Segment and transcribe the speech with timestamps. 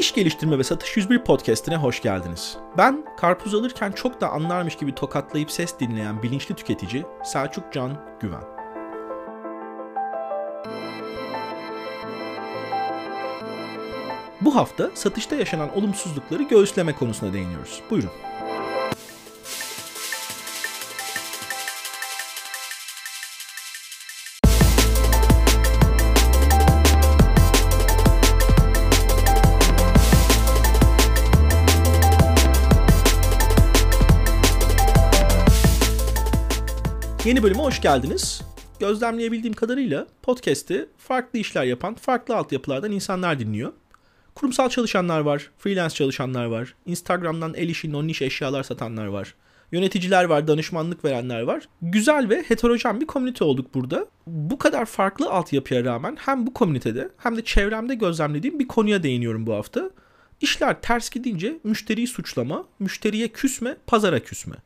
[0.00, 2.56] İş Geliştirme ve Satış 101 podcastine hoş geldiniz.
[2.78, 8.42] Ben karpuz alırken çok da anlarmış gibi tokatlayıp ses dinleyen bilinçli tüketici Selçuk Can Güven.
[14.40, 17.82] Bu hafta satışta yaşanan olumsuzlukları göğüsleme konusuna değiniyoruz.
[17.90, 18.10] Buyurun.
[37.24, 38.42] Yeni bölüme hoş geldiniz.
[38.80, 43.72] Gözlemleyebildiğim kadarıyla podcast'i farklı işler yapan, farklı altyapılardan insanlar dinliyor.
[44.34, 49.34] Kurumsal çalışanlar var, freelance çalışanlar var, Instagram'dan el işi, non iş eşyalar satanlar var.
[49.72, 51.68] Yöneticiler var, danışmanlık verenler var.
[51.82, 54.06] Güzel ve heterojen bir komünite olduk burada.
[54.26, 59.46] Bu kadar farklı altyapıya rağmen hem bu komünitede hem de çevremde gözlemlediğim bir konuya değiniyorum
[59.46, 59.90] bu hafta.
[60.40, 64.56] İşler ters gidince müşteriyi suçlama, müşteriye küsme, pazara küsme.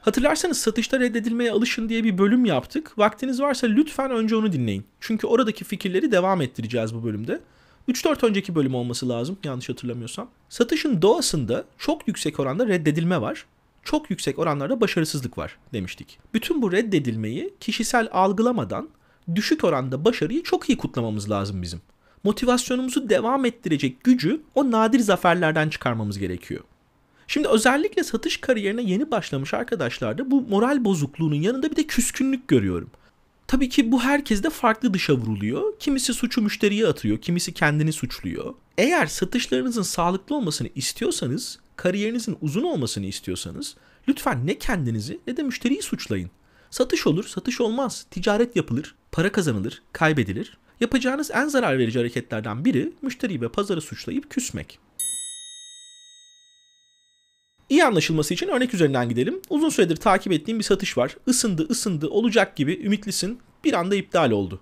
[0.00, 2.98] Hatırlarsanız satışta reddedilmeye alışın diye bir bölüm yaptık.
[2.98, 4.84] Vaktiniz varsa lütfen önce onu dinleyin.
[5.00, 7.40] Çünkü oradaki fikirleri devam ettireceğiz bu bölümde.
[7.88, 10.30] 3-4 önceki bölüm olması lazım yanlış hatırlamıyorsam.
[10.48, 13.46] Satışın doğasında çok yüksek oranda reddedilme var.
[13.84, 16.18] Çok yüksek oranlarda başarısızlık var demiştik.
[16.34, 18.88] Bütün bu reddedilmeyi kişisel algılamadan
[19.34, 21.80] düşük oranda başarıyı çok iyi kutlamamız lazım bizim.
[22.24, 26.60] Motivasyonumuzu devam ettirecek gücü o nadir zaferlerden çıkarmamız gerekiyor.
[27.30, 32.90] Şimdi özellikle satış kariyerine yeni başlamış arkadaşlarda bu moral bozukluğunun yanında bir de küskünlük görüyorum.
[33.46, 35.78] Tabii ki bu herkeste farklı dışa vuruluyor.
[35.78, 38.54] Kimisi suçu müşteriye atıyor, kimisi kendini suçluyor.
[38.78, 43.76] Eğer satışlarınızın sağlıklı olmasını istiyorsanız, kariyerinizin uzun olmasını istiyorsanız
[44.08, 46.30] lütfen ne kendinizi ne de müşteriyi suçlayın.
[46.70, 48.06] Satış olur, satış olmaz.
[48.10, 50.58] Ticaret yapılır, para kazanılır, kaybedilir.
[50.80, 54.78] Yapacağınız en zarar verici hareketlerden biri müşteriyi ve pazarı suçlayıp küsmek.
[57.70, 59.42] İyi anlaşılması için örnek üzerinden gidelim.
[59.50, 61.16] Uzun süredir takip ettiğim bir satış var.
[61.26, 63.38] Isındı ısındı olacak gibi ümitlisin.
[63.64, 64.60] Bir anda iptal oldu.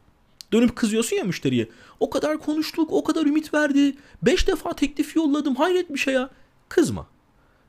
[0.52, 1.68] Dönüp kızıyorsun ya müşteriye.
[2.00, 3.96] O kadar konuştuk, o kadar ümit verdi.
[4.22, 6.30] Beş defa teklif yolladım, hayret bir şey ya.
[6.68, 7.06] Kızma.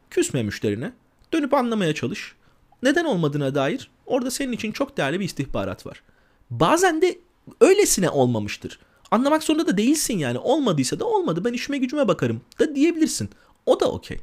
[0.10, 0.94] Küsme müşterine.
[1.34, 2.36] Dönüp anlamaya çalış.
[2.84, 6.04] Neden olmadığına dair orada senin için çok değerli bir istihbarat var.
[6.50, 7.20] Bazen de
[7.62, 8.80] öylesine olmamıştır.
[9.12, 10.38] Anlamak zorunda da değilsin yani.
[10.38, 11.46] Olmadıysa da olmadı.
[11.46, 13.30] Ben işime gücüme bakarım da diyebilirsin.
[13.66, 14.20] O da okey.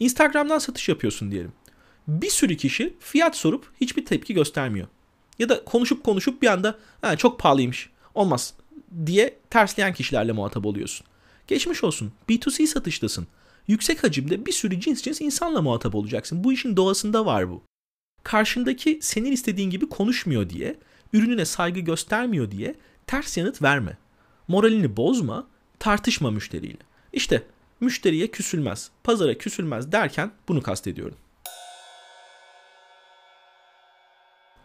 [0.00, 1.52] Instagram'dan satış yapıyorsun diyelim.
[2.08, 4.86] Bir sürü kişi fiyat sorup hiçbir tepki göstermiyor.
[5.38, 8.54] Ya da konuşup konuşup bir anda ha, çok pahalıymış olmaz
[9.06, 11.06] diye tersleyen kişilerle muhatap oluyorsun.
[11.46, 13.26] Geçmiş olsun B2C satıştasın.
[13.66, 16.44] Yüksek hacimde bir sürü cins cins insanla muhatap olacaksın.
[16.44, 17.62] Bu işin doğasında var bu.
[18.22, 20.76] Karşındaki senin istediğin gibi konuşmuyor diye,
[21.12, 22.74] ürününe saygı göstermiyor diye
[23.06, 23.98] ters yanıt verme.
[24.48, 25.46] Moralini bozma,
[25.78, 26.78] tartışma müşteriyle.
[27.12, 27.42] İşte
[27.84, 31.16] müşteriye küsülmez, pazara küsülmez derken bunu kastediyorum.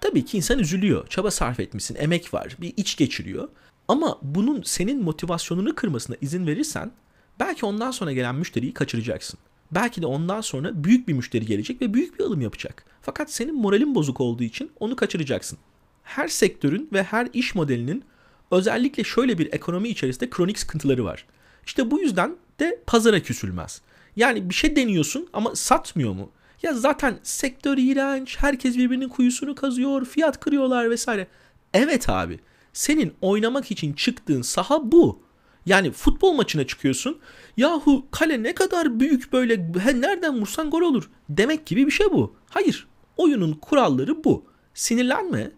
[0.02, 1.08] Tabii ki insan üzülüyor.
[1.08, 3.50] Çaba sarf etmişsin, emek var, bir iç geçiriyor.
[3.88, 6.92] Ama bunun senin motivasyonunu kırmasına izin verirsen
[7.40, 9.40] belki ondan sonra gelen müşteriyi kaçıracaksın.
[9.72, 12.86] Belki de ondan sonra büyük bir müşteri gelecek ve büyük bir alım yapacak.
[13.02, 15.60] Fakat senin moralin bozuk olduğu için onu kaçıracaksın.
[16.04, 18.04] Her sektörün ve her iş modelinin
[18.52, 21.26] özellikle şöyle bir ekonomi içerisinde kronik sıkıntıları var.
[21.66, 23.82] İşte bu yüzden de pazara küsülmez.
[24.16, 26.32] Yani bir şey deniyorsun ama satmıyor mu?
[26.64, 31.28] Ya zaten sektör iğrenç, herkes birbirinin kuyusunu kazıyor, fiyat kırıyorlar vesaire.
[31.74, 32.40] Evet abi,
[32.74, 35.24] senin oynamak için çıktığın saha bu.
[35.66, 37.20] Yani futbol maçına çıkıyorsun.
[37.58, 39.54] Yahu kale ne kadar büyük böyle
[39.84, 41.10] he, nereden vursan gol olur.
[41.30, 42.36] Demek gibi bir şey bu.
[42.50, 42.88] Hayır.
[43.18, 44.46] Oyunun kuralları bu.
[44.74, 45.52] Sinirlenme.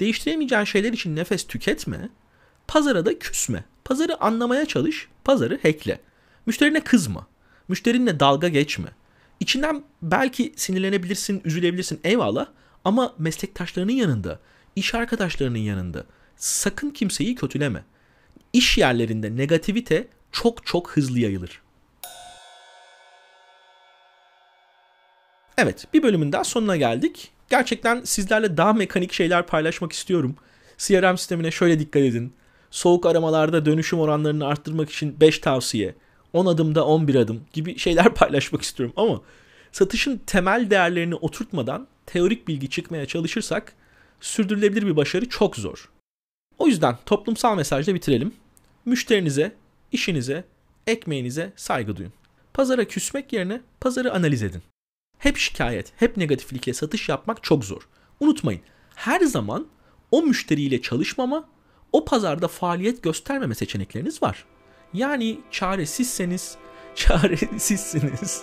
[0.00, 2.08] Değiştiremeyeceğin şeyler için nefes tüketme.
[2.68, 3.64] Pazara da küsme.
[3.84, 5.08] Pazarı anlamaya çalış.
[5.24, 6.00] Pazarı hackle.
[6.46, 7.26] Müşterine kızma.
[7.68, 8.88] Müşterinle dalga geçme.
[9.40, 12.46] İçinden belki sinirlenebilirsin, üzülebilirsin eyvallah
[12.84, 14.40] ama meslektaşlarının yanında,
[14.76, 16.04] iş arkadaşlarının yanında
[16.36, 17.84] sakın kimseyi kötüleme.
[18.52, 21.62] İş yerlerinde negativite çok çok hızlı yayılır.
[25.58, 27.32] Evet, bir bölümün daha sonuna geldik.
[27.50, 30.36] Gerçekten sizlerle daha mekanik şeyler paylaşmak istiyorum.
[30.78, 32.32] CRM sistemine şöyle dikkat edin.
[32.70, 35.94] Soğuk aramalarda dönüşüm oranlarını arttırmak için 5 tavsiye.
[36.34, 39.20] 10 adımda 11 adım gibi şeyler paylaşmak istiyorum ama
[39.72, 43.72] satışın temel değerlerini oturtmadan teorik bilgi çıkmaya çalışırsak
[44.20, 45.90] sürdürülebilir bir başarı çok zor.
[46.58, 48.34] O yüzden toplumsal mesajla bitirelim.
[48.84, 49.54] Müşterinize,
[49.92, 50.44] işinize,
[50.86, 52.12] ekmeğinize saygı duyun.
[52.54, 54.62] Pazara küsmek yerine pazarı analiz edin.
[55.18, 57.88] Hep şikayet, hep negatiflikle satış yapmak çok zor.
[58.20, 58.60] Unutmayın,
[58.94, 59.66] her zaman
[60.10, 61.48] o müşteriyle çalışmama,
[61.92, 64.44] o pazarda faaliyet göstermeme seçenekleriniz var.
[64.94, 66.56] Yani çaresizseniz
[66.94, 68.42] çaresizsiniz.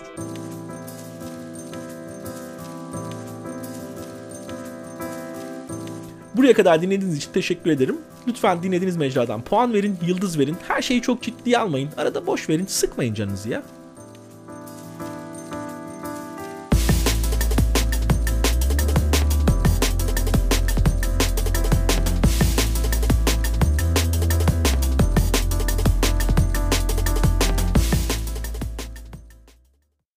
[6.34, 7.98] Buraya kadar dinlediğiniz için teşekkür ederim.
[8.28, 10.56] Lütfen dinlediğiniz mecradan puan verin, yıldız verin.
[10.68, 11.90] Her şeyi çok ciddiye almayın.
[11.96, 13.62] Arada boş verin, sıkmayın canınızı ya.